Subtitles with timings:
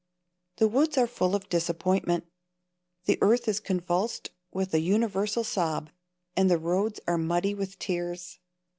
[0.55, 2.25] The woods are full of disappointment.
[3.05, 5.91] The earth is convulsed with a universal sob,
[6.35, 8.39] and the roads are muddy with tears.